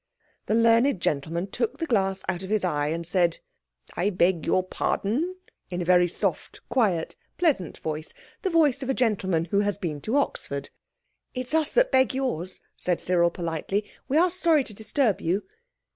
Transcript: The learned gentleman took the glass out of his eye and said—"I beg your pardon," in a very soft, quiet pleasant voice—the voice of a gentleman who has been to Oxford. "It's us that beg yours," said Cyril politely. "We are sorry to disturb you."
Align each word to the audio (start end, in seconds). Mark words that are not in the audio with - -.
The 0.47 0.55
learned 0.55 0.99
gentleman 0.99 1.45
took 1.45 1.77
the 1.77 1.85
glass 1.85 2.23
out 2.27 2.41
of 2.41 2.49
his 2.49 2.65
eye 2.65 2.87
and 2.87 3.05
said—"I 3.05 4.09
beg 4.09 4.47
your 4.47 4.63
pardon," 4.63 5.35
in 5.69 5.79
a 5.79 5.85
very 5.85 6.07
soft, 6.07 6.59
quiet 6.69 7.15
pleasant 7.37 7.77
voice—the 7.77 8.49
voice 8.49 8.81
of 8.81 8.89
a 8.89 8.95
gentleman 8.95 9.45
who 9.45 9.59
has 9.59 9.77
been 9.77 10.01
to 10.01 10.17
Oxford. 10.17 10.71
"It's 11.35 11.53
us 11.53 11.69
that 11.73 11.91
beg 11.91 12.15
yours," 12.15 12.61
said 12.75 12.99
Cyril 12.99 13.29
politely. 13.29 13.85
"We 14.07 14.17
are 14.17 14.31
sorry 14.31 14.63
to 14.63 14.73
disturb 14.73 15.21
you." 15.21 15.43